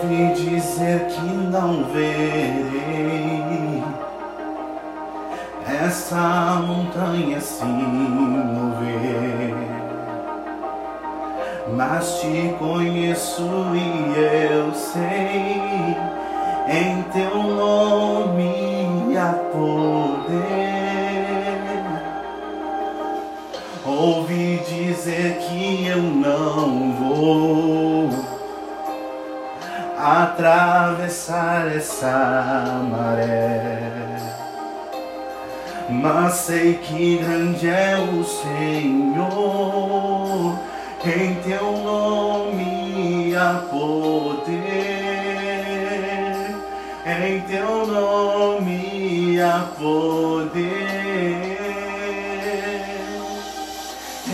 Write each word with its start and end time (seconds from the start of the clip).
Ouvi 0.00 0.32
dizer 0.32 1.06
que 1.08 1.20
não 1.20 1.82
verei 1.92 3.82
essa 5.66 6.62
montanha 6.64 7.40
se 7.40 7.64
mover, 7.64 9.56
mas 11.74 12.20
te 12.20 12.54
conheço 12.60 13.42
e 13.74 14.18
eu 14.54 14.72
sei 14.72 15.96
em 16.68 17.02
teu 17.12 17.42
nome 17.42 19.16
há 19.16 19.32
poder. 19.52 20.38
Ouvi 23.84 24.62
dizer 24.68 25.38
que 25.38 25.88
eu 25.88 26.02
não 26.02 26.87
atravessar 30.12 31.68
essa 31.76 32.80
maré, 32.90 33.92
mas 35.88 36.34
sei 36.34 36.74
que 36.74 37.18
grande 37.18 37.68
é 37.68 37.96
o 37.98 38.24
Senhor, 38.24 39.28
em 41.04 41.34
teu 41.36 41.72
nome 41.78 43.34
há 43.36 43.62
poder 43.70 45.08
em 47.10 47.40
teu 47.40 47.86
nome 47.86 49.40
há 49.40 49.66
poder. 49.78 50.68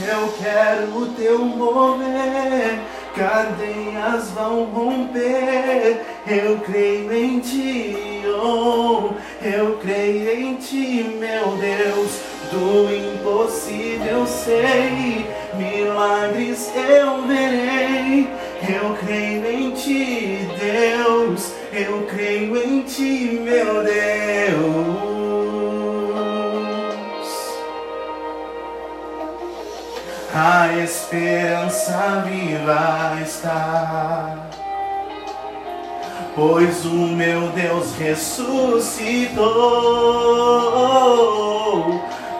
Eu 0.07 0.33
quero 0.39 0.99
o 0.99 1.07
teu 1.15 1.45
mover, 1.45 2.81
cadeias 3.15 4.31
vão 4.31 4.65
romper. 4.65 6.01
Eu 6.27 6.59
creio 6.59 7.13
em 7.13 7.41
ti, 7.41 8.23
oh, 8.27 9.11
eu 9.43 9.79
creio 9.79 10.41
em 10.41 10.55
ti, 10.57 11.17
meu 11.19 11.57
Deus. 11.57 12.21
Do 12.51 12.95
impossível 12.95 14.27
sei, 14.27 15.27
milagres 15.55 16.71
eu 16.75 17.23
verei. 17.27 18.29
Eu 18.69 18.97
creio 19.05 19.47
em 19.47 19.71
ti, 19.73 20.49
Deus. 20.59 21.53
Eu 21.73 22.07
creio 22.07 22.57
em 22.57 22.83
ti, 22.83 23.41
meu 23.43 23.83
Deus. 23.83 24.14
A 30.35 30.73
esperança 30.83 32.25
viva 32.27 33.19
está, 33.23 34.37
pois 36.35 36.85
o 36.85 37.07
meu 37.09 37.51
Deus 37.51 37.95
ressuscitou. 37.97 39.45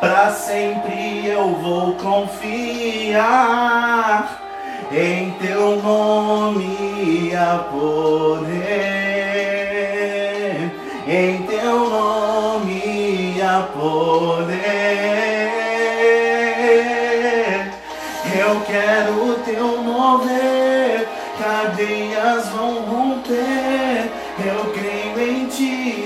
Para 0.01 0.33
sempre 0.33 1.29
eu 1.29 1.55
vou 1.55 1.95
confiar 1.95 3.21
em 4.91 5.31
teu 5.41 5.81
nome 5.81 7.33
a 7.35 7.59
poder 7.59 9.05
em 11.07 11.43
teu 11.43 11.91
nome 11.91 13.41
há 13.43 13.63
poder. 13.73 14.54
Eu 18.55 18.61
quero 18.61 19.31
o 19.31 19.35
teu 19.45 19.83
mover, 19.83 21.09
cadeias 21.43 22.49
vão 22.51 22.83
romper. 22.83 24.09
Eu 24.39 24.73
creio 24.73 25.29
em 25.29 25.47
ti, 25.47 26.05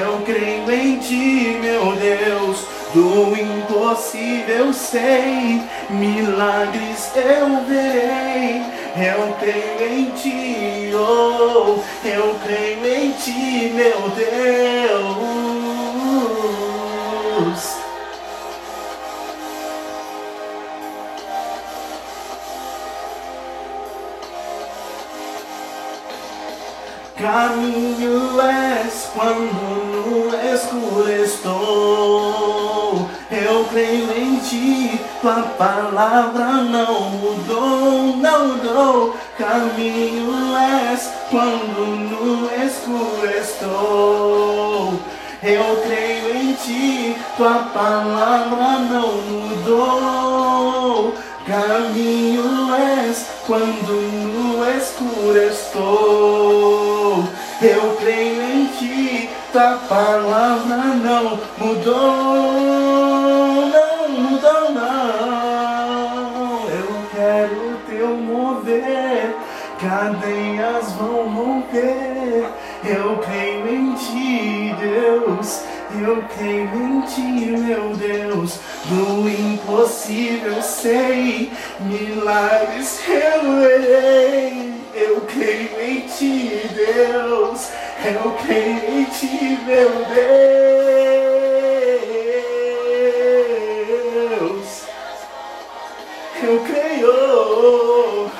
eu 0.00 0.22
creio 0.24 0.70
em 0.70 0.98
ti, 1.00 1.58
meu 1.60 1.96
Deus. 1.96 2.66
Do 2.94 3.36
impossível 3.36 4.72
sei, 4.72 5.60
milagres 5.90 7.10
eu 7.16 7.64
verei. 7.66 8.62
Eu 8.94 9.34
creio 9.40 9.98
em 9.98 10.10
ti, 10.10 10.92
oh, 10.94 11.80
eu 12.06 12.36
creio 12.44 12.86
em 12.86 13.10
ti, 13.10 13.72
meu 13.74 14.08
Deus. 14.10 14.51
Caminho 27.16 28.40
és 28.40 29.10
quando 29.14 29.52
no 29.92 30.34
escuro 30.54 31.10
estou. 31.12 33.08
Eu 33.30 33.64
creio 33.70 34.10
em 34.16 34.36
ti, 34.36 35.00
tua 35.20 35.42
palavra 35.58 36.46
não 36.62 37.10
mudou, 37.10 38.16
não 38.16 38.48
mudou. 38.48 39.14
Caminho 39.38 40.56
és 40.56 41.10
quando 41.30 41.86
no 42.10 42.50
escuro 42.64 43.28
estou. 43.28 44.94
Eu 45.42 45.82
creio 45.82 46.34
em 46.34 46.54
ti, 46.54 47.16
tua 47.36 47.68
palavra 47.74 48.78
não 48.90 49.12
mudou. 49.22 51.14
Caminho 51.46 52.74
és 52.74 53.26
quando 53.46 53.92
no 53.92 54.64
escuro 54.78 55.36
estou. 55.36 56.21
Tua 59.52 59.78
palavra 59.86 60.76
não 60.76 61.38
mudou. 61.58 61.92
Não 63.68 64.08
mudou, 64.08 64.72
não. 64.72 66.68
Eu 66.70 66.88
quero 67.14 67.76
teu 67.86 68.08
mover, 68.16 69.36
cadeias 69.78 70.92
vão 70.92 71.28
romper. 71.28 72.48
Eu 72.82 73.18
creio 73.18 73.68
em 73.68 73.94
ti, 73.94 74.74
Deus. 74.80 75.64
Eu 76.00 76.24
creio 76.34 76.74
em 76.74 77.02
ti, 77.02 77.20
meu 77.20 77.94
Deus. 77.94 78.58
Do 78.86 79.28
impossível 79.28 80.62
sei, 80.62 81.52
milagres 81.80 83.00
eu 83.06 83.60
verei. 83.60 84.71
Eu 85.04 85.20
creio 85.22 85.80
em 85.80 86.00
ti, 86.02 86.70
Deus. 86.76 87.70
Eu 88.04 88.36
creio 88.44 89.00
em 89.00 89.04
ti, 89.06 89.58
meu 89.66 89.90
Deus. 90.14 90.42
Eu 96.40 96.60
creio. 96.60 98.30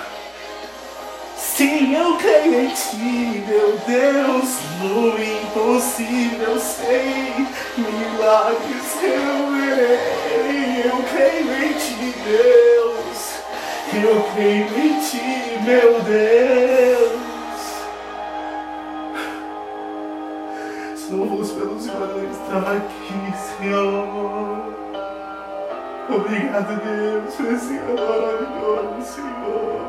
Sim, 1.36 1.96
eu 1.96 2.16
creio 2.18 2.60
em 2.60 2.68
ti, 2.68 3.44
meu 3.48 3.76
Deus. 3.84 4.48
No 4.80 5.18
impossível 5.18 6.60
sei, 6.60 7.44
milagres 7.76 8.96
eu 9.02 9.50
verei. 9.50 10.84
Eu 10.84 11.02
creio 11.12 11.52
em 11.64 11.72
ti, 11.72 12.14
Deus. 12.24 13.18
Eu 13.94 14.22
creio 14.34 14.66
em 14.78 15.00
ti, 15.00 15.58
meu 15.64 16.00
Deus. 16.02 16.41
Estar 22.58 22.76
aqui, 22.76 23.32
Senhor. 23.56 24.74
Obrigado, 26.10 26.76
Deus, 26.84 27.32
amor 27.34 27.96
maravilhoso, 27.96 29.00
Senhor. 29.14 29.80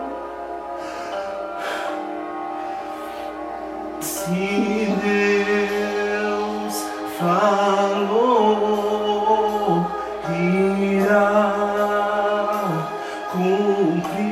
Se 3.99 4.95
Deus 5.03 6.75
falou, 7.19 8.25
irá 10.39 11.51
cumprir. 13.33 14.23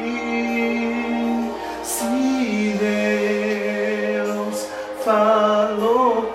Se 1.84 2.78
Deus 2.80 4.58
falou, 5.04 6.32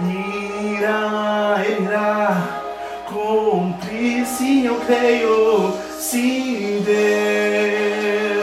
irá, 0.00 1.62
irá 1.66 2.62
cumprir. 3.06 4.24
Sim, 4.26 4.66
eu 4.66 4.76
creio. 4.86 5.72
Se 5.98 6.82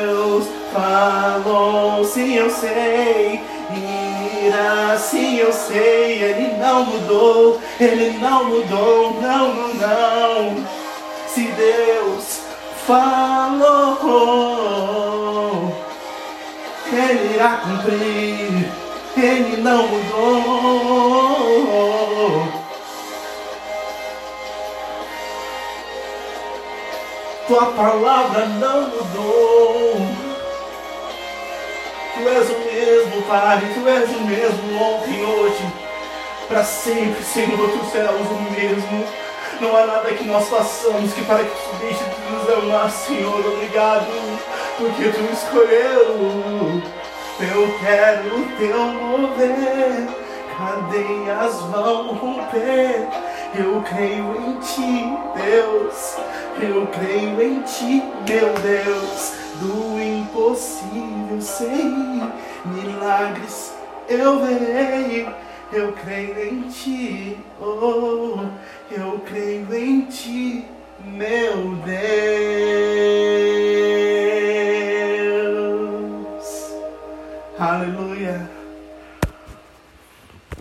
Deus 0.02 0.46
falou, 0.74 2.04
sim, 2.04 2.36
eu 2.36 2.50
sei. 2.50 3.42
Irá, 4.46 4.98
sim, 4.98 5.38
eu 5.38 5.54
sei. 5.54 6.24
Ele 6.24 6.58
não 6.58 6.86
mudou, 6.86 7.60
ele 7.80 8.18
não 8.20 8.46
mudou, 8.46 9.22
não, 9.22 9.54
não, 9.54 9.74
não. 9.74 10.66
Se 11.28 11.44
Deus 11.44 12.42
falou, 12.86 13.96
Ele 16.92 17.34
irá 17.34 17.58
cumprir, 17.58 18.45
Ele 19.18 19.58
não 19.62 19.88
mudou. 19.88 21.06
Tua 27.48 27.66
palavra 27.68 28.46
não 28.48 28.90
mudou. 28.90 29.96
Tu 32.14 32.30
és 32.30 32.50
o 32.50 32.60
mesmo, 32.60 33.22
Pai, 33.22 33.62
Tu 33.74 33.88
és 33.88 34.10
o 34.10 34.22
mesmo 34.22 34.82
ontem 34.82 35.22
e 35.22 35.24
hoje. 35.24 35.66
Para 36.50 36.64
sempre, 36.66 37.24
Senhor, 37.24 37.70
Tu 37.70 37.86
serás 37.92 38.16
o 38.16 38.52
mesmo. 38.52 39.06
Não 39.62 39.78
há 39.78 39.86
nada 39.86 40.14
que 40.14 40.26
nós 40.26 40.50
façamos 40.50 41.14
que 41.14 41.24
para 41.24 41.46
que 41.46 41.52
Tu 41.52 41.76
deixe 41.80 42.04
de 42.04 42.32
nos 42.32 42.50
amar, 42.50 42.92
Senhor. 42.92 43.46
Obrigado, 43.46 44.08
porque 44.78 45.10
Tu 45.10 45.22
escolheu. 45.32 46.82
Eu 47.38 47.68
quero 47.80 48.40
o 48.40 48.46
Teu 48.58 48.86
mover, 48.86 50.08
cadeias 50.58 51.60
vão 51.64 52.14
romper. 52.14 53.10
Eu 53.54 53.82
creio 53.82 54.36
em 54.38 54.58
Ti, 54.60 55.18
Deus. 55.36 56.16
Eu 56.62 56.88
creio 56.88 57.42
em 57.42 57.62
Ti, 57.64 58.04
meu 58.26 58.54
Deus. 58.54 59.34
Do 59.60 60.02
impossível 60.02 61.42
sei, 61.42 61.92
milagres 62.64 63.74
eu 64.08 64.40
verei. 64.40 65.28
Eu 65.74 65.92
creio 65.92 66.54
em 66.54 66.62
Ti, 66.70 67.38
oh, 67.60 68.46
eu 68.92 69.20
creio 69.26 69.76
em 69.76 70.02
Ti, 70.02 70.66
meu 71.04 71.76
Deus. 71.84 72.25